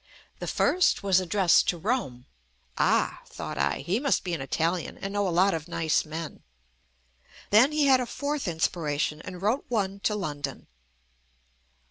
[0.39, 2.25] The first was ad dressed to Rome.
[2.75, 3.21] Ah!
[3.27, 6.41] thought I, he must be an Italian and know a lot of nice men.
[7.51, 10.65] Then he had a fourth inspiration and wrote one to London.